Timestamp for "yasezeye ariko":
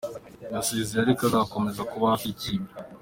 0.53-1.21